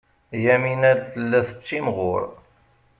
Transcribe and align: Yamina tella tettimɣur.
Yamina 0.45 0.91
tella 1.11 1.39
tettimɣur. 1.47 2.23